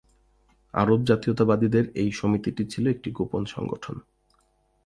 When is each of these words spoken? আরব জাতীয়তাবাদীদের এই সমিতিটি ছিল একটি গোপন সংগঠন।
আরব 0.73 0.99
জাতীয়তাবাদীদের 1.03 1.85
এই 1.95 2.09
সমিতিটি 2.11 2.63
ছিল 2.65 2.85
একটি 2.87 3.09
গোপন 3.11 3.43
সংগঠন। 3.45 3.95